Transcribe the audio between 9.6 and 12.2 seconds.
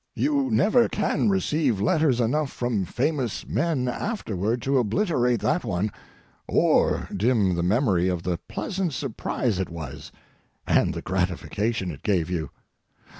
was, and the gratification it